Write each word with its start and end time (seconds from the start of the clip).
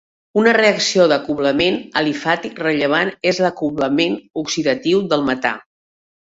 Una 0.43 0.51
reacció 0.55 1.03
d'acoblament 1.11 1.77
alifàtic 2.01 2.57
rellevant 2.63 3.13
és 3.33 3.43
l'acoblament 3.45 4.17
oxidatiu 4.45 5.05
del 5.13 5.29
metà. 5.31 5.55